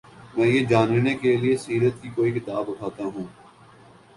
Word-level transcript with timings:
میں 0.37 0.47
یہ 0.47 0.65
جاننے 0.65 1.13
کے 1.15 1.35
لیے 1.37 1.57
سیرت 1.57 2.01
کی 2.01 2.09
کوئی 2.15 2.31
کتاب 2.31 2.69
اٹھاتا 2.69 3.03
ہوں۔ 3.05 3.27